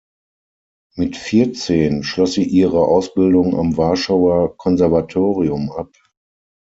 Mit 0.95 1.15
vierzehn 1.15 2.01
schloss 2.01 2.33
sie 2.33 2.43
ihre 2.43 2.79
Ausbildung 2.87 3.55
am 3.55 3.77
Warschauer 3.77 4.57
Konservatorium 4.57 5.71
ab. 5.71 5.91